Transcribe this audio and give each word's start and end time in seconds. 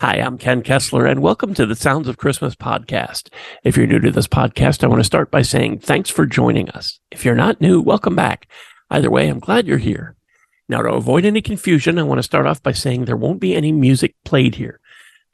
Hi, 0.00 0.18
I'm 0.20 0.38
Ken 0.38 0.62
Kessler, 0.62 1.06
and 1.06 1.22
welcome 1.22 1.54
to 1.54 1.66
the 1.66 1.74
Sounds 1.74 2.06
of 2.06 2.18
Christmas 2.18 2.54
podcast. 2.54 3.30
If 3.64 3.76
you're 3.76 3.88
new 3.88 3.98
to 3.98 4.12
this 4.12 4.28
podcast, 4.28 4.84
I 4.84 4.86
want 4.86 5.00
to 5.00 5.04
start 5.04 5.32
by 5.32 5.42
saying 5.42 5.80
thanks 5.80 6.08
for 6.08 6.24
joining 6.24 6.70
us. 6.70 7.00
If 7.10 7.24
you're 7.24 7.34
not 7.34 7.60
new, 7.60 7.80
welcome 7.80 8.14
back. 8.14 8.46
Either 8.92 9.10
way, 9.10 9.26
I'm 9.26 9.40
glad 9.40 9.66
you're 9.66 9.78
here. 9.78 10.14
Now, 10.68 10.82
to 10.82 10.92
avoid 10.92 11.24
any 11.24 11.42
confusion, 11.42 11.98
I 11.98 12.04
want 12.04 12.20
to 12.20 12.22
start 12.22 12.46
off 12.46 12.62
by 12.62 12.70
saying 12.70 13.06
there 13.06 13.16
won't 13.16 13.40
be 13.40 13.56
any 13.56 13.72
music 13.72 14.14
played 14.24 14.54
here. 14.54 14.78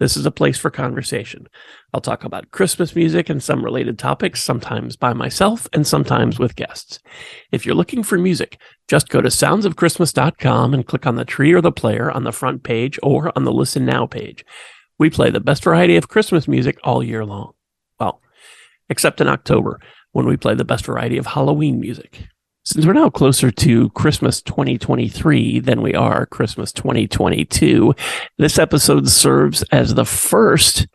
This 0.04 0.18
is 0.18 0.26
a 0.26 0.30
place 0.30 0.58
for 0.58 0.70
conversation. 0.70 1.48
I'll 1.94 2.00
talk 2.02 2.24
about 2.24 2.50
Christmas 2.50 2.94
music 2.94 3.30
and 3.30 3.42
some 3.42 3.64
related 3.64 3.98
topics, 3.98 4.42
sometimes 4.42 4.96
by 4.96 5.14
myself 5.14 5.66
and 5.72 5.86
sometimes 5.86 6.38
with 6.38 6.56
guests. 6.56 6.98
If 7.50 7.64
you're 7.64 7.74
looking 7.74 8.02
for 8.02 8.18
music, 8.18 8.60
just 8.86 9.08
go 9.08 9.22
to 9.22 9.30
soundsofchristmas.com 9.30 10.74
and 10.74 10.86
click 10.86 11.06
on 11.06 11.14
the 11.14 11.24
tree 11.24 11.54
or 11.54 11.62
the 11.62 11.72
player 11.72 12.10
on 12.10 12.24
the 12.24 12.32
front 12.32 12.64
page 12.64 12.98
or 13.02 13.32
on 13.34 13.44
the 13.44 13.50
listen 13.50 13.86
now 13.86 14.04
page. 14.04 14.44
We 14.98 15.08
play 15.08 15.30
the 15.30 15.40
best 15.40 15.64
variety 15.64 15.96
of 15.96 16.08
Christmas 16.08 16.46
music 16.46 16.76
all 16.84 17.02
year 17.02 17.24
long. 17.24 17.52
Well, 17.98 18.20
except 18.90 19.22
in 19.22 19.28
October 19.28 19.80
when 20.12 20.26
we 20.26 20.36
play 20.36 20.54
the 20.54 20.66
best 20.66 20.84
variety 20.84 21.16
of 21.16 21.28
Halloween 21.28 21.80
music. 21.80 22.28
Since 22.66 22.86
we're 22.86 22.94
now 22.94 23.10
closer 23.10 23.50
to 23.50 23.90
Christmas 23.90 24.40
2023 24.40 25.60
than 25.60 25.82
we 25.82 25.94
are 25.94 26.24
Christmas 26.24 26.72
2022, 26.72 27.94
this 28.38 28.58
episode 28.58 29.06
serves 29.10 29.62
as 29.64 29.92
the 29.92 30.06
first 30.06 30.86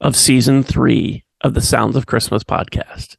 of 0.00 0.16
season 0.16 0.64
three 0.64 1.24
of 1.42 1.54
the 1.54 1.60
Sounds 1.60 1.94
of 1.94 2.06
Christmas 2.06 2.42
podcast. 2.42 3.18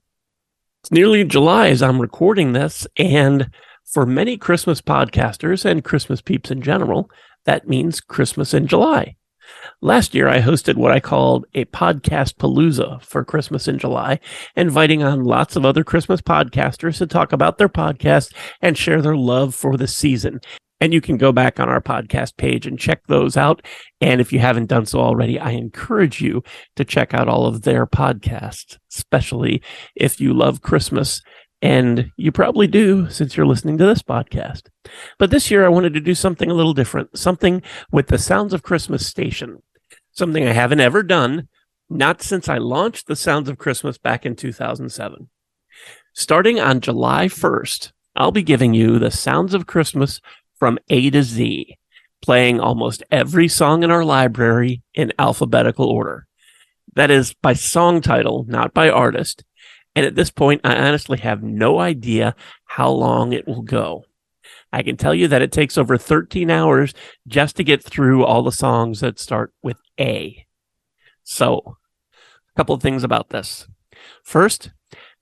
It's 0.82 0.92
nearly 0.92 1.24
July 1.24 1.70
as 1.70 1.82
I'm 1.82 2.02
recording 2.02 2.52
this, 2.52 2.86
and 2.98 3.50
for 3.86 4.06
many 4.06 4.36
Christmas 4.36 4.82
podcasters 4.82 5.64
and 5.64 5.86
Christmas 5.86 6.20
peeps 6.20 6.52
in 6.52 6.62
general, 6.62 7.10
that 7.46 7.70
means 7.70 8.02
Christmas 8.02 8.54
in 8.54 8.68
July. 8.68 9.16
Last 9.82 10.16
year, 10.16 10.28
I 10.28 10.40
hosted 10.40 10.76
what 10.76 10.92
I 10.92 11.00
called 11.00 11.46
a 11.54 11.66
podcast 11.66 12.36
palooza 12.36 13.02
for 13.02 13.24
Christmas 13.24 13.68
in 13.68 13.78
July, 13.78 14.20
inviting 14.56 15.04
on 15.04 15.24
lots 15.24 15.56
of 15.56 15.66
other 15.66 15.84
Christmas 15.84 16.22
podcasters 16.22 16.98
to 16.98 17.08
talk 17.08 17.32
about 17.32 17.58
their 17.58 17.70
podcast 17.70 18.34
and 18.62 18.78
share 18.78 19.02
their 19.02 19.16
love 19.16 19.56
for 19.56 19.78
the 19.78 19.88
season. 19.88 20.40
And 20.80 20.94
you 20.94 21.00
can 21.00 21.16
go 21.16 21.32
back 21.32 21.60
on 21.60 21.70
our 21.70 21.82
podcast 21.82 22.36
page 22.36 22.68
and 22.68 22.78
check 22.78 23.08
those 23.08 23.38
out. 23.38 23.66
And 24.02 24.20
if 24.20 24.34
you 24.34 24.40
haven't 24.40 24.66
done 24.66 24.86
so 24.86 25.00
already, 25.00 25.40
I 25.40 25.52
encourage 25.52 26.20
you 26.20 26.44
to 26.76 26.84
check 26.84 27.14
out 27.14 27.30
all 27.30 27.46
of 27.46 27.62
their 27.62 27.86
podcasts, 27.86 28.78
especially 28.94 29.62
if 29.96 30.20
you 30.20 30.34
love 30.34 30.62
Christmas 30.62 31.22
and 31.64 32.12
you 32.18 32.30
probably 32.30 32.68
do 32.68 33.10
since 33.10 33.38
you're 33.38 33.46
listening 33.46 33.78
to 33.78 33.86
this 33.86 34.04
podcast. 34.04 34.64
But 35.18 35.32
this 35.32 35.50
year 35.50 35.66
I 35.66 35.70
wanted 35.70 35.94
to 35.94 36.02
do 36.02 36.14
something 36.14 36.52
a 36.52 36.54
little 36.54 36.74
different, 36.74 37.18
something 37.18 37.62
with 37.90 38.08
the 38.08 38.18
Sounds 38.18 38.54
of 38.54 38.64
Christmas 38.64 39.08
station, 39.08 39.64
something 40.12 40.46
I 40.46 40.52
haven't 40.52 40.82
ever 40.82 41.04
done, 41.04 41.48
not 41.90 42.22
since 42.22 42.50
I 42.50 42.58
launched 42.58 43.08
the 43.08 43.16
Sounds 43.16 43.48
of 43.48 43.58
Christmas 43.58 43.98
back 43.98 44.26
in 44.26 44.36
2007. 44.36 45.30
Starting 46.14 46.60
on 46.60 46.82
July 46.82 47.28
1st, 47.28 47.94
I'll 48.18 48.34
be 48.34 48.44
giving 48.44 48.74
you 48.74 49.00
the 49.00 49.10
Sounds 49.10 49.54
of 49.54 49.66
Christmas 49.66 50.20
from 50.60 50.78
A 50.90 51.10
to 51.12 51.24
Z, 51.24 51.78
playing 52.22 52.60
almost 52.60 53.04
every 53.10 53.48
song 53.48 53.84
in 53.84 53.90
our 53.90 54.04
library 54.04 54.82
in 54.94 55.14
alphabetical 55.18 55.86
order. 55.86 56.28
That 56.96 57.10
is 57.10 57.34
by 57.36 57.54
song 57.54 58.02
title, 58.02 58.46
not 58.50 58.74
by 58.74 58.90
artist 58.90 59.46
and 59.96 60.06
at 60.06 60.16
this 60.16 60.32
point, 60.32 60.62
I 60.64 60.76
honestly 60.76 61.20
have 61.20 61.44
no 61.44 61.80
idea 61.80 62.36
how 62.66 62.90
long 62.90 63.34
it 63.34 63.48
will 63.48 63.62
go. 63.62 64.06
I 64.72 64.82
can 64.82 64.98
tell 64.98 65.14
you 65.14 65.28
that 65.28 65.44
it 65.44 65.52
takes 65.52 65.78
over 65.78 65.98
13 65.98 66.50
hours 66.50 66.94
just 67.28 67.56
to 67.58 67.64
get 67.64 67.84
through 67.84 68.26
all 68.26 68.42
the 68.42 68.52
songs 68.52 69.02
that 69.02 69.20
start 69.20 69.54
with 69.62 69.78
A. 70.00 70.48
So, 71.24 71.78
a 72.16 72.58
couple 72.58 72.74
of 72.74 72.82
things 72.82 73.04
about 73.04 73.30
this. 73.30 73.68
First, 74.24 74.72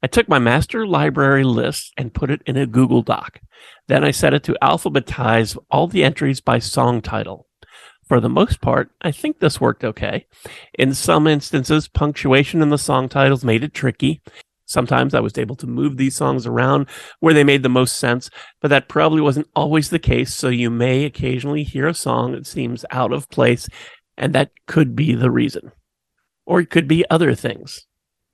I 0.01 0.07
took 0.07 0.29
my 0.29 0.39
master 0.39 0.87
library 0.87 1.43
list 1.43 1.93
and 1.97 2.13
put 2.13 2.31
it 2.31 2.41
in 2.45 2.57
a 2.57 2.65
Google 2.65 3.01
Doc. 3.01 3.41
Then 3.87 4.03
I 4.03 4.11
set 4.11 4.33
it 4.33 4.43
to 4.43 4.57
alphabetize 4.61 5.57
all 5.69 5.87
the 5.87 6.03
entries 6.03 6.39
by 6.39 6.59
song 6.59 7.01
title. 7.01 7.47
For 8.07 8.19
the 8.19 8.29
most 8.29 8.61
part, 8.61 8.91
I 9.01 9.11
think 9.11 9.39
this 9.39 9.61
worked 9.61 9.83
okay. 9.83 10.25
In 10.77 10.93
some 10.93 11.27
instances, 11.27 11.87
punctuation 11.87 12.61
in 12.61 12.69
the 12.69 12.77
song 12.77 13.09
titles 13.09 13.43
made 13.43 13.63
it 13.63 13.73
tricky, 13.73 14.21
Sometimes 14.71 15.13
I 15.13 15.19
was 15.19 15.37
able 15.37 15.55
to 15.57 15.67
move 15.67 15.97
these 15.97 16.15
songs 16.15 16.47
around 16.47 16.87
where 17.19 17.33
they 17.33 17.43
made 17.43 17.63
the 17.63 17.69
most 17.69 17.97
sense, 17.97 18.29
but 18.61 18.69
that 18.69 18.87
probably 18.87 19.21
wasn't 19.21 19.49
always 19.55 19.89
the 19.89 19.99
case. 19.99 20.33
So 20.33 20.49
you 20.49 20.69
may 20.69 21.03
occasionally 21.03 21.63
hear 21.63 21.87
a 21.87 21.93
song 21.93 22.31
that 22.31 22.47
seems 22.47 22.85
out 22.91 23.11
of 23.11 23.29
place, 23.29 23.67
and 24.17 24.33
that 24.33 24.51
could 24.67 24.95
be 24.95 25.13
the 25.13 25.31
reason. 25.31 25.71
Or 26.45 26.59
it 26.59 26.69
could 26.69 26.87
be 26.87 27.05
other 27.09 27.35
things. 27.35 27.85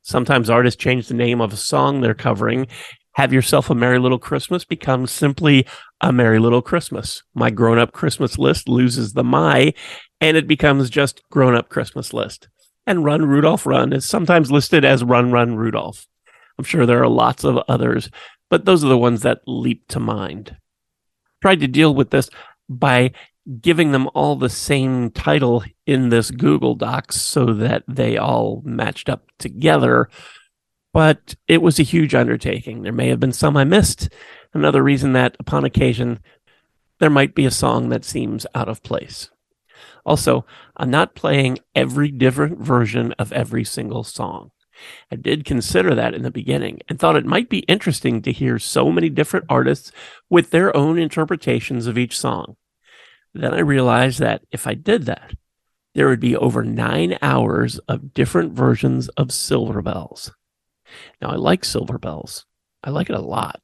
Sometimes 0.02 0.50
artists 0.50 0.82
change 0.82 1.08
the 1.08 1.14
name 1.14 1.42
of 1.42 1.52
a 1.52 1.58
song 1.58 2.00
they're 2.00 2.14
covering. 2.14 2.68
Have 3.14 3.34
Yourself 3.34 3.70
a 3.70 3.76
Merry 3.76 4.00
Little 4.00 4.20
Christmas 4.20 4.64
becomes 4.64 5.12
simply 5.12 5.66
a 6.00 6.14
Merry 6.14 6.40
Little 6.40 6.62
Christmas. 6.62 7.24
My 7.34 7.50
grown 7.50 7.80
up 7.80 7.92
Christmas 7.92 8.38
list 8.38 8.70
loses 8.70 9.14
the 9.14 9.24
my, 9.24 9.74
and 10.22 10.38
it 10.38 10.48
becomes 10.48 10.90
just 10.90 11.22
grown 11.30 11.56
up 11.56 11.68
Christmas 11.68 12.14
list. 12.14 12.48
And 12.86 13.04
Run 13.04 13.26
Rudolph 13.26 13.66
Run 13.66 13.92
is 13.92 14.06
sometimes 14.08 14.50
listed 14.52 14.86
as 14.86 15.04
Run 15.04 15.32
Run 15.32 15.56
Rudolph. 15.56 16.08
I'm 16.58 16.66
sure 16.66 16.86
there 16.86 17.02
are 17.02 17.10
lots 17.10 17.44
of 17.44 17.58
others, 17.68 18.10
but 18.50 18.66
those 18.66 18.84
are 18.84 18.90
the 18.90 18.98
ones 18.98 19.22
that 19.22 19.42
leap 19.46 19.88
to 19.90 20.00
mind. 20.00 20.58
Tried 21.42 21.60
to 21.60 21.68
deal 21.68 21.94
with 21.94 22.10
this 22.10 22.30
by 22.68 23.12
giving 23.62 23.92
them 23.92 24.10
all 24.14 24.36
the 24.36 24.50
same 24.50 25.10
title 25.12 25.64
in 25.86 26.10
this 26.10 26.32
Google 26.32 26.76
Docs 26.76 27.22
so 27.22 27.54
that 27.54 27.84
they 27.88 28.18
all 28.18 28.62
matched 28.66 29.10
up 29.10 29.30
together. 29.40 30.10
But 30.94 31.36
it 31.48 31.62
was 31.62 31.80
a 31.80 31.84
huge 31.84 32.16
undertaking. 32.16 32.82
There 32.82 32.92
may 32.92 33.10
have 33.10 33.20
been 33.20 33.32
some 33.32 33.56
I 33.56 33.64
missed. 33.64 34.10
Another 34.54 34.84
reason 34.84 35.14
that 35.14 35.36
upon 35.40 35.64
occasion 35.64 36.20
there 37.00 37.10
might 37.10 37.36
be 37.36 37.46
a 37.46 37.52
song 37.52 37.90
that 37.90 38.04
seems 38.04 38.48
out 38.56 38.68
of 38.68 38.84
place. 38.84 39.30
Also, 40.06 40.46
I'm 40.76 40.90
not 40.90 41.16
playing 41.16 41.60
every 41.76 42.10
different 42.10 42.60
version 42.60 43.14
of 43.20 43.32
every 43.32 43.64
single 43.64 44.04
song. 44.04 44.52
I 45.12 45.16
did 45.16 45.46
consider 45.46 45.96
that 45.96 46.14
in 46.14 46.24
the 46.24 46.32
beginning 46.32 46.82
and 46.88 47.00
thought 47.00 47.16
it 47.16 47.26
might 47.26 47.50
be 47.50 47.60
interesting 47.60 48.22
to 48.22 48.32
hear 48.32 48.60
so 48.60 48.92
many 48.92 49.10
different 49.10 49.46
artists 49.50 49.92
with 50.30 50.52
their 50.52 50.76
own 50.76 50.98
interpretations 50.98 51.88
of 51.88 51.98
each 51.98 52.18
song. 52.18 52.56
Then 53.34 53.54
I 53.54 53.60
realized 53.60 54.20
that 54.20 54.44
if 54.52 54.68
I 54.68 54.74
did 54.74 55.06
that, 55.06 55.34
there 55.94 56.08
would 56.08 56.20
be 56.20 56.36
over 56.36 56.64
nine 56.64 57.18
hours 57.22 57.80
of 57.88 58.14
different 58.14 58.54
versions 58.54 59.10
of 59.10 59.32
Silver 59.32 59.82
Bells. 59.82 60.32
Now, 61.22 61.30
I 61.30 61.36
like 61.36 61.66
Silver 61.66 61.98
Bells. 61.98 62.46
I 62.84 62.92
like 62.92 63.10
it 63.10 63.16
a 63.16 63.22
lot, 63.22 63.62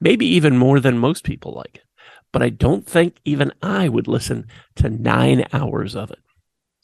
maybe 0.00 0.26
even 0.26 0.56
more 0.56 0.80
than 0.80 0.98
most 0.98 1.22
people 1.22 1.52
like 1.52 1.76
it, 1.76 1.84
but 2.32 2.42
I 2.42 2.48
don't 2.48 2.86
think 2.86 3.18
even 3.24 3.52
I 3.62 3.88
would 3.88 4.08
listen 4.08 4.46
to 4.76 4.88
nine 4.88 5.46
hours 5.52 5.94
of 5.94 6.10
it. 6.10 6.18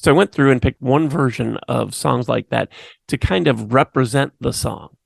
So 0.02 0.10
I 0.10 0.16
went 0.16 0.32
through 0.32 0.50
and 0.50 0.60
picked 0.60 0.82
one 0.82 1.08
version 1.08 1.58
of 1.68 1.94
songs 1.94 2.28
like 2.28 2.48
that 2.48 2.70
to 3.06 3.16
kind 3.16 3.46
of 3.46 3.72
represent 3.72 4.32
the 4.40 4.52
song. 4.52 4.96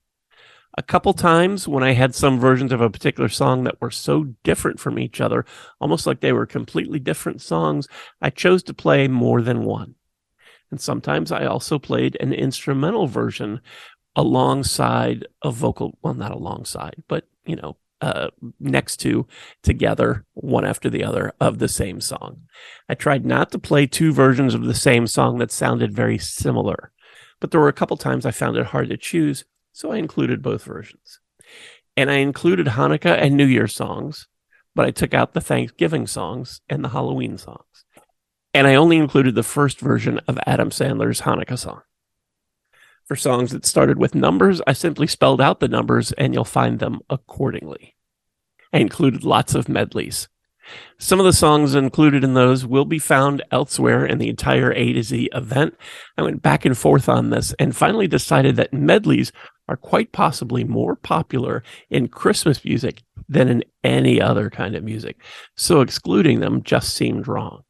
A 0.79 0.83
couple 0.83 1.13
times 1.13 1.69
when 1.69 1.83
I 1.83 1.93
had 1.93 2.15
some 2.15 2.41
versions 2.41 2.73
of 2.73 2.81
a 2.81 2.89
particular 2.89 3.29
song 3.29 3.65
that 3.65 3.81
were 3.81 3.91
so 3.91 4.25
different 4.43 4.81
from 4.81 4.99
each 4.99 5.21
other, 5.21 5.45
almost 5.81 6.07
like 6.07 6.21
they 6.21 6.33
were 6.33 6.47
completely 6.47 6.99
different 6.99 7.43
songs, 7.43 7.89
I 8.23 8.31
chose 8.31 8.63
to 8.65 8.75
play 8.75 9.07
more 9.07 9.43
than 9.43 9.65
one. 9.65 9.97
And 10.71 10.81
sometimes 10.81 11.31
I 11.31 11.45
also 11.45 11.79
played 11.79 12.17
an 12.19 12.33
instrumental 12.33 13.07
version 13.07 13.61
alongside 14.15 15.27
a 15.43 15.51
vocal, 15.51 15.99
well, 16.01 16.15
not 16.15 16.33
alongside, 16.33 17.03
but, 17.07 17.25
you 17.45 17.57
know, 17.57 17.77
uh, 18.01 18.29
next 18.61 18.99
to 18.99 19.27
together, 19.63 20.25
one 20.35 20.65
after 20.65 20.91
the 20.91 21.05
other 21.05 21.33
of 21.41 21.59
the 21.59 21.69
same 21.69 22.01
song. 22.01 22.43
I 22.89 22.95
tried 22.95 23.25
not 23.25 23.51
to 23.53 23.59
play 23.59 23.87
two 23.87 24.13
versions 24.13 24.55
of 24.55 24.65
the 24.65 24.75
same 24.75 25.07
song 25.07 25.39
that 25.39 25.51
sounded 25.51 25.95
very 25.95 26.19
similar, 26.19 26.93
but 27.41 27.51
there 27.51 27.61
were 27.61 27.69
a 27.69 27.73
couple 27.75 27.97
times 27.97 28.27
I 28.27 28.31
found 28.31 28.57
it 28.57 28.67
hard 28.67 28.89
to 28.91 28.97
choose, 28.97 29.45
so 29.73 29.93
I 29.93 29.97
included 29.97 30.43
both 30.43 30.65
versions. 30.65 31.21
And 31.97 32.11
I 32.11 32.17
included 32.17 32.67
Hanukkah 32.67 33.19
and 33.19 33.37
New 33.37 33.47
Year 33.47 33.67
songs, 33.67 34.29
but 34.75 34.85
I 34.85 34.91
took 34.91 35.15
out 35.15 35.33
the 35.33 35.41
Thanksgiving 35.41 36.07
songs 36.07 36.61
and 36.69 36.85
the 36.85 36.91
Halloween 36.91 37.39
songs. 37.39 37.85
And 38.53 38.67
I 38.67 38.75
only 38.75 38.99
included 38.99 39.35
the 39.35 39.43
first 39.43 39.81
version 39.81 40.21
of 40.29 40.39
Adam 40.47 40.71
Sandler's 40.71 41.23
Hanukkah 41.23 41.59
song. 41.59 41.83
For 43.07 43.17
songs 43.17 43.53
that 43.53 43.65
started 43.65 43.99
with 43.99 44.15
numbers, 44.15 44.61
I 44.67 44.73
simply 44.73 45.07
spelled 45.07 45.41
out 45.41 45.61
the 45.61 45.69
numbers 45.69 46.13
and 46.13 46.35
you'll 46.35 46.45
find 46.45 46.79
them 46.79 47.01
accordingly. 47.09 47.96
Included 48.77 49.25
lots 49.25 49.55
of 49.55 49.69
medleys. 49.69 50.29
Some 50.99 51.21
of 51.21 51.27
the 51.27 51.33
songs 51.33 51.75
included 51.75 52.25
in 52.25 52.35
those 52.35 52.67
will 52.67 52.85
be 52.85 52.99
found 52.99 53.43
elsewhere 53.53 54.05
in 54.05 54.19
the 54.19 54.29
entire 54.29 54.73
A 54.73 54.93
to 54.93 55.03
Z 55.03 55.29
event. 55.33 55.77
I 56.19 56.23
went 56.23 56.43
back 56.43 56.65
and 56.65 56.77
forth 56.77 57.09
on 57.09 57.31
this 57.31 57.55
and 57.59 57.77
finally 57.77 58.09
decided 58.09 58.57
that 58.57 58.73
medleys 58.73 59.33
are 59.69 59.77
quite 59.77 60.13
possibly 60.13 60.65
more 60.65 60.97
popular 60.97 61.63
in 61.91 62.09
Christmas 62.09 62.65
music 62.65 63.03
than 63.29 63.49
in 63.49 63.65
any 63.85 64.21
other 64.21 64.51
kind 64.51 64.75
of 64.75 64.85
music. 64.85 65.19
So 65.57 65.81
excluding 65.81 66.41
them 66.41 66.63
just 66.63 66.95
seemed 66.95 67.29
wrong. 67.29 67.63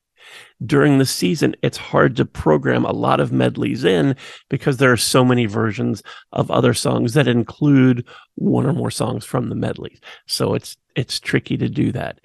During 0.64 0.99
the 0.99 1.06
season, 1.06 1.55
it's 1.62 1.76
hard 1.76 2.17
to 2.17 2.25
program 2.25 2.84
a 2.84 2.93
lot 2.93 3.20
of 3.20 3.32
medleys 3.32 3.84
in 3.84 4.17
because 4.49 4.78
there 4.78 4.93
are 4.93 4.96
so 4.96 5.25
many 5.25 5.46
versions 5.46 6.02
of 6.32 6.50
other 6.50 6.75
songs 6.75 7.14
that 7.14 7.28
include 7.28 8.06
one 8.37 8.67
or 8.67 8.73
more 8.73 8.90
songs 8.90 9.25
from 9.25 9.49
the 9.49 9.55
medleys. 9.55 10.00
So 10.26 10.55
it's 10.55 10.76
it's 10.94 11.20
tricky 11.20 11.56
to 11.58 11.69
do 11.69 11.93
that. 11.93 12.20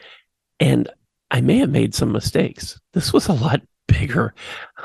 And 0.59 0.89
I 1.29 1.41
may 1.41 1.57
have 1.57 1.69
made 1.69 1.95
some 1.95 2.11
mistakes. 2.11 2.79
This 2.93 3.13
was 3.13 3.27
a 3.27 3.33
lot 3.33 3.61
bigger, 3.91 4.33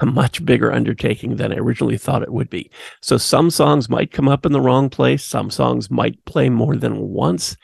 a 0.00 0.06
much 0.06 0.44
bigger 0.44 0.72
undertaking 0.72 1.36
than 1.36 1.52
I 1.52 1.56
originally 1.56 1.96
thought 1.96 2.22
it 2.22 2.32
would 2.32 2.50
be. 2.50 2.70
So 3.00 3.16
some 3.16 3.50
songs 3.50 3.88
might 3.88 4.12
come 4.12 4.28
up 4.28 4.44
in 4.44 4.52
the 4.52 4.60
wrong 4.60 4.90
place. 4.90 5.24
Some 5.24 5.50
songs 5.50 5.90
might 5.90 6.24
play 6.24 6.48
more 6.48 6.76
than 6.76 7.08
once. 7.08 7.56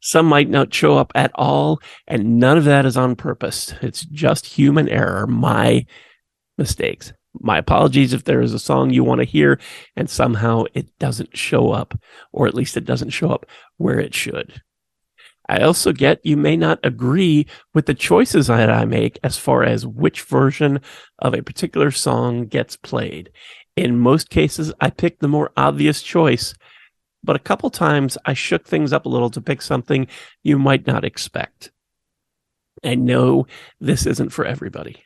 Some 0.00 0.26
might 0.26 0.48
not 0.48 0.74
show 0.74 0.98
up 0.98 1.12
at 1.14 1.32
all. 1.34 1.80
And 2.06 2.38
none 2.38 2.58
of 2.58 2.64
that 2.64 2.86
is 2.86 2.96
on 2.96 3.16
purpose. 3.16 3.74
It's 3.80 4.04
just 4.04 4.46
human 4.46 4.88
error, 4.88 5.26
my 5.26 5.86
mistakes. 6.58 7.12
My 7.34 7.58
apologies 7.58 8.12
if 8.12 8.24
there 8.24 8.42
is 8.42 8.52
a 8.52 8.58
song 8.58 8.90
you 8.90 9.04
want 9.04 9.20
to 9.20 9.24
hear 9.24 9.60
and 9.96 10.10
somehow 10.10 10.64
it 10.74 10.98
doesn't 10.98 11.36
show 11.36 11.70
up, 11.70 11.98
or 12.32 12.46
at 12.46 12.54
least 12.54 12.76
it 12.76 12.84
doesn't 12.84 13.10
show 13.10 13.30
up 13.30 13.46
where 13.76 14.00
it 14.00 14.14
should. 14.14 14.60
I 15.50 15.62
also 15.62 15.90
get 15.92 16.24
you 16.24 16.36
may 16.36 16.56
not 16.56 16.78
agree 16.84 17.44
with 17.74 17.86
the 17.86 17.94
choices 17.94 18.46
that 18.46 18.70
I 18.70 18.84
make 18.84 19.18
as 19.24 19.36
far 19.36 19.64
as 19.64 19.84
which 19.84 20.22
version 20.22 20.80
of 21.18 21.34
a 21.34 21.42
particular 21.42 21.90
song 21.90 22.46
gets 22.46 22.76
played. 22.76 23.32
In 23.74 23.98
most 23.98 24.30
cases, 24.30 24.72
I 24.80 24.90
pick 24.90 25.18
the 25.18 25.26
more 25.26 25.50
obvious 25.56 26.02
choice, 26.02 26.54
but 27.24 27.34
a 27.34 27.40
couple 27.40 27.68
times 27.68 28.16
I 28.24 28.32
shook 28.32 28.64
things 28.64 28.92
up 28.92 29.06
a 29.06 29.08
little 29.08 29.28
to 29.30 29.40
pick 29.40 29.60
something 29.60 30.06
you 30.44 30.56
might 30.56 30.86
not 30.86 31.04
expect. 31.04 31.72
I 32.84 32.94
know 32.94 33.48
this 33.80 34.06
isn't 34.06 34.30
for 34.30 34.44
everybody. 34.44 35.02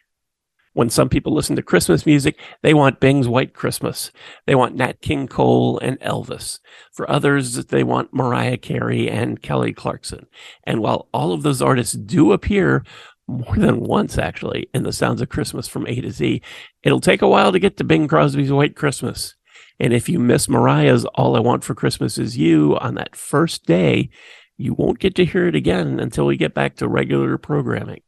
When 0.74 0.90
some 0.90 1.08
people 1.08 1.32
listen 1.32 1.56
to 1.56 1.62
Christmas 1.62 2.04
music, 2.04 2.38
they 2.62 2.74
want 2.74 3.00
Bing's 3.00 3.28
White 3.28 3.54
Christmas. 3.54 4.10
They 4.46 4.56
want 4.56 4.74
Nat 4.74 5.00
King 5.00 5.28
Cole 5.28 5.78
and 5.78 5.98
Elvis. 6.00 6.58
For 6.92 7.08
others, 7.08 7.66
they 7.66 7.84
want 7.84 8.12
Mariah 8.12 8.56
Carey 8.56 9.08
and 9.08 9.40
Kelly 9.40 9.72
Clarkson. 9.72 10.26
And 10.64 10.80
while 10.80 11.08
all 11.14 11.32
of 11.32 11.42
those 11.42 11.62
artists 11.62 11.94
do 11.94 12.32
appear 12.32 12.84
more 13.28 13.54
than 13.56 13.80
once, 13.80 14.18
actually, 14.18 14.68
in 14.74 14.82
the 14.82 14.92
Sounds 14.92 15.22
of 15.22 15.28
Christmas 15.28 15.68
from 15.68 15.86
A 15.86 16.00
to 16.00 16.10
Z, 16.10 16.42
it'll 16.82 17.00
take 17.00 17.22
a 17.22 17.28
while 17.28 17.52
to 17.52 17.60
get 17.60 17.76
to 17.76 17.84
Bing 17.84 18.08
Crosby's 18.08 18.52
White 18.52 18.76
Christmas. 18.76 19.36
And 19.78 19.92
if 19.92 20.08
you 20.08 20.18
miss 20.18 20.48
Mariah's 20.48 21.04
All 21.14 21.36
I 21.36 21.40
Want 21.40 21.62
for 21.62 21.74
Christmas 21.74 22.18
Is 22.18 22.36
You 22.36 22.76
on 22.78 22.96
that 22.96 23.16
first 23.16 23.64
day, 23.64 24.10
you 24.56 24.74
won't 24.74 24.98
get 24.98 25.14
to 25.16 25.24
hear 25.24 25.46
it 25.46 25.54
again 25.54 26.00
until 26.00 26.26
we 26.26 26.36
get 26.36 26.52
back 26.52 26.76
to 26.76 26.88
regular 26.88 27.38
programming. 27.38 28.02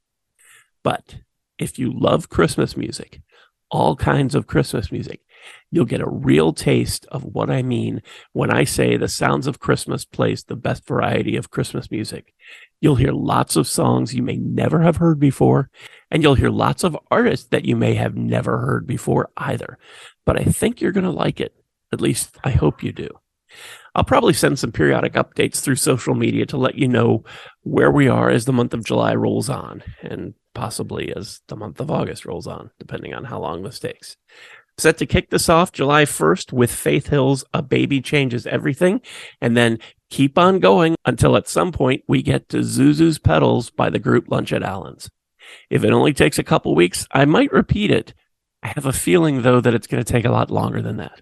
But 0.83 1.17
if 1.58 1.79
you 1.79 1.93
love 1.93 2.29
Christmas 2.29 2.76
music, 2.76 3.20
all 3.70 3.97
kinds 3.97 4.35
of 4.35 4.47
Christmas 4.47 4.93
music, 4.93 5.20
you'll 5.70 5.85
get 5.85 6.00
a 6.00 6.08
real 6.08 6.53
taste 6.53 7.06
of 7.06 7.25
what 7.25 7.50
I 7.50 7.62
mean 7.62 8.03
when 8.32 8.50
I 8.50 8.64
say 8.64 8.97
the 8.97 9.08
Sounds 9.08 9.47
of 9.47 9.61
Christmas 9.61 10.05
plays 10.05 10.44
the 10.44 10.56
best 10.56 10.87
variety 10.87 11.37
of 11.37 11.50
Christmas 11.50 11.91
music. 11.91 12.35
You'll 12.81 12.97
hear 12.97 13.12
lots 13.12 13.56
of 13.56 13.67
songs 13.67 14.14
you 14.14 14.23
may 14.23 14.37
never 14.37 14.82
have 14.82 14.97
heard 14.97 15.19
before, 15.19 15.70
and 16.11 16.23
you'll 16.23 16.35
hear 16.35 16.50
lots 16.50 16.85
of 16.85 16.97
artists 17.11 17.49
that 17.49 17.64
you 17.64 17.76
may 17.76 17.94
have 17.94 18.17
never 18.17 18.58
heard 18.58 18.87
before 18.87 19.31
either. 19.37 19.79
But 20.25 20.41
I 20.41 20.44
think 20.44 20.81
you're 20.81 20.93
going 20.93 21.05
to 21.05 21.11
like 21.11 21.41
it. 21.41 21.55
At 21.93 22.00
least 22.00 22.37
I 22.44 22.50
hope 22.50 22.82
you 22.82 22.93
do. 22.93 23.08
I'll 23.94 24.05
probably 24.05 24.35
send 24.35 24.58
some 24.58 24.73
periodic 24.73 25.14
updates 25.14 25.61
through 25.61 25.76
social 25.76 26.14
media 26.14 26.44
to 26.47 26.58
let 26.58 26.75
you 26.75 26.87
know 26.87 27.25
where 27.62 27.91
we 27.91 28.08
are 28.08 28.29
as 28.29 28.44
the 28.44 28.53
month 28.53 28.75
of 28.75 28.85
July 28.85 29.14
rolls 29.14 29.49
on 29.49 29.82
and 30.03 30.35
possibly 30.56 31.14
as 31.14 31.43
the 31.49 31.55
month 31.55 31.79
of 31.81 31.91
August 31.91 32.25
rolls 32.25 32.47
on, 32.47 32.70
depending 32.79 33.12
on 33.12 33.25
how 33.25 33.38
long 33.38 33.62
this 33.62 33.79
takes. 33.79 34.17
Set 34.79 34.99
to 34.99 35.06
kick 35.06 35.31
this 35.31 35.49
off 35.49 35.70
July 35.70 36.05
1st 36.05 36.53
with 36.53 36.73
Faith 36.73 37.08
Hill's 37.08 37.44
A 37.53 37.62
Baby 37.62 38.00
Changes 38.00 38.47
Everything, 38.47 39.03
and 39.41 39.56
then 39.56 39.79
keep 40.11 40.38
on 40.38 40.58
going 40.58 40.97
until 41.05 41.37
at 41.37 41.47
some 41.47 41.73
point 41.73 42.05
we 42.08 42.23
get 42.23 42.49
to 42.49 42.58
Zuzu's 42.58 43.19
Petals 43.19 43.70
by 43.70 43.91
the 43.91 43.99
group 43.99 44.29
Lunch 44.29 44.53
at 44.53 44.62
Allen's. 44.62 45.11
If 45.70 45.85
it 45.85 45.93
only 45.93 46.12
takes 46.12 46.38
a 46.38 46.44
couple 46.44 46.75
weeks, 46.75 47.06
I 47.12 47.26
might 47.26 47.53
repeat 47.53 47.91
it. 47.91 48.14
I 48.62 48.69
have 48.69 48.87
a 48.87 48.93
feeling, 48.93 49.43
though, 49.43 49.61
that 49.61 49.75
it's 49.75 49.87
going 49.87 50.03
to 50.03 50.12
take 50.12 50.25
a 50.25 50.31
lot 50.31 50.50
longer 50.50 50.81
than 50.82 50.97
that. 50.97 51.20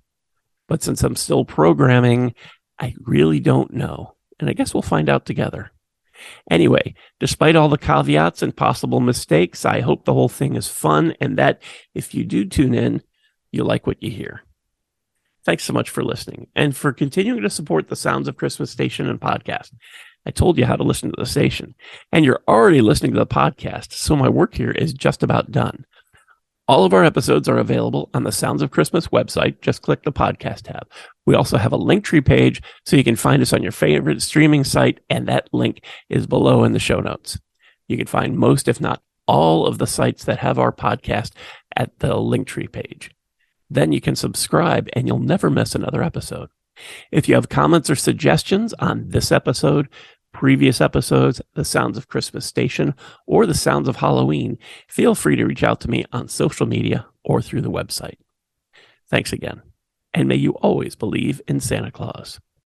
But 0.68 0.82
since 0.82 1.02
I'm 1.02 1.16
still 1.16 1.44
programming, 1.44 2.34
I 2.78 2.94
really 3.00 3.40
don't 3.40 3.72
know. 3.74 4.14
And 4.40 4.48
I 4.48 4.52
guess 4.52 4.72
we'll 4.72 4.82
find 4.82 5.08
out 5.08 5.26
together. 5.26 5.70
Anyway, 6.50 6.94
despite 7.20 7.56
all 7.56 7.68
the 7.68 7.78
caveats 7.78 8.42
and 8.42 8.56
possible 8.56 9.00
mistakes, 9.00 9.64
I 9.64 9.80
hope 9.80 10.04
the 10.04 10.14
whole 10.14 10.28
thing 10.28 10.56
is 10.56 10.68
fun 10.68 11.14
and 11.20 11.36
that 11.38 11.62
if 11.94 12.14
you 12.14 12.24
do 12.24 12.44
tune 12.44 12.74
in, 12.74 13.02
you 13.52 13.64
like 13.64 13.86
what 13.86 14.02
you 14.02 14.10
hear. 14.10 14.42
Thanks 15.44 15.64
so 15.64 15.72
much 15.72 15.90
for 15.90 16.02
listening 16.02 16.48
and 16.54 16.74
for 16.76 16.92
continuing 16.92 17.42
to 17.42 17.50
support 17.50 17.88
the 17.88 17.96
Sounds 17.96 18.28
of 18.28 18.36
Christmas 18.36 18.70
station 18.70 19.08
and 19.08 19.20
podcast. 19.20 19.72
I 20.26 20.30
told 20.30 20.56
you 20.56 20.64
how 20.64 20.76
to 20.76 20.82
listen 20.82 21.10
to 21.10 21.16
the 21.18 21.26
station, 21.26 21.74
and 22.10 22.24
you're 22.24 22.42
already 22.48 22.80
listening 22.80 23.12
to 23.12 23.18
the 23.18 23.26
podcast, 23.26 23.92
so 23.92 24.16
my 24.16 24.28
work 24.28 24.54
here 24.54 24.70
is 24.70 24.94
just 24.94 25.22
about 25.22 25.52
done. 25.52 25.84
All 26.66 26.86
of 26.86 26.94
our 26.94 27.04
episodes 27.04 27.46
are 27.46 27.58
available 27.58 28.08
on 28.14 28.22
the 28.22 28.32
Sounds 28.32 28.62
of 28.62 28.70
Christmas 28.70 29.08
website. 29.08 29.60
Just 29.60 29.82
click 29.82 30.02
the 30.02 30.12
podcast 30.12 30.62
tab. 30.62 30.88
We 31.26 31.34
also 31.34 31.58
have 31.58 31.74
a 31.74 31.78
Linktree 31.78 32.24
page 32.24 32.62
so 32.86 32.96
you 32.96 33.04
can 33.04 33.16
find 33.16 33.42
us 33.42 33.52
on 33.52 33.62
your 33.62 33.70
favorite 33.70 34.22
streaming 34.22 34.64
site, 34.64 35.00
and 35.10 35.28
that 35.28 35.50
link 35.52 35.84
is 36.08 36.26
below 36.26 36.64
in 36.64 36.72
the 36.72 36.78
show 36.78 37.00
notes. 37.00 37.38
You 37.86 37.98
can 37.98 38.06
find 38.06 38.38
most, 38.38 38.66
if 38.66 38.80
not 38.80 39.02
all, 39.26 39.66
of 39.66 39.76
the 39.76 39.86
sites 39.86 40.24
that 40.24 40.38
have 40.38 40.58
our 40.58 40.72
podcast 40.72 41.32
at 41.76 41.98
the 41.98 42.14
Linktree 42.14 42.72
page. 42.72 43.10
Then 43.68 43.92
you 43.92 44.00
can 44.00 44.16
subscribe 44.16 44.88
and 44.94 45.06
you'll 45.06 45.18
never 45.18 45.50
miss 45.50 45.74
another 45.74 46.02
episode. 46.02 46.48
If 47.12 47.28
you 47.28 47.34
have 47.34 47.50
comments 47.50 47.90
or 47.90 47.94
suggestions 47.94 48.72
on 48.74 49.10
this 49.10 49.30
episode, 49.30 49.88
previous 50.34 50.82
episodes, 50.82 51.40
The 51.54 51.64
Sounds 51.64 51.96
of 51.96 52.08
Christmas 52.08 52.44
Station, 52.44 52.94
or 53.26 53.46
The 53.46 53.54
Sounds 53.54 53.88
of 53.88 53.96
Halloween, 53.96 54.58
feel 54.88 55.14
free 55.14 55.36
to 55.36 55.46
reach 55.46 55.62
out 55.62 55.80
to 55.80 55.90
me 55.90 56.04
on 56.12 56.28
social 56.28 56.66
media 56.66 57.06
or 57.24 57.40
through 57.40 57.62
the 57.62 57.70
website. 57.70 58.16
Thanks 59.08 59.32
again, 59.32 59.62
and 60.12 60.28
may 60.28 60.34
you 60.34 60.52
always 60.54 60.96
believe 60.96 61.40
in 61.48 61.60
Santa 61.60 61.90
Claus. 61.90 62.40